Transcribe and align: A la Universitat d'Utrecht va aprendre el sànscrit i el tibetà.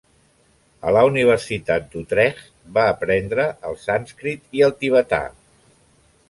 A 0.85 0.93
la 0.95 1.01
Universitat 1.09 1.85
d'Utrecht 1.91 2.49
va 2.79 2.87
aprendre 2.95 3.45
el 3.73 3.77
sànscrit 3.83 4.59
i 4.61 4.65
el 4.71 4.75
tibetà. 4.83 5.21